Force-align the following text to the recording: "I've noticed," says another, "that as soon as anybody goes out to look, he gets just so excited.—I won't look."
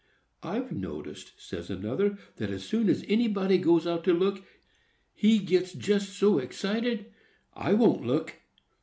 "I've 0.41 0.71
noticed," 0.71 1.33
says 1.37 1.69
another, 1.69 2.17
"that 2.37 2.49
as 2.49 2.63
soon 2.63 2.89
as 2.89 3.05
anybody 3.07 3.59
goes 3.59 3.85
out 3.85 4.03
to 4.05 4.13
look, 4.15 4.43
he 5.13 5.37
gets 5.37 5.73
just 5.73 6.13
so 6.17 6.39
excited.—I 6.39 7.73
won't 7.75 8.03
look." 8.07 8.37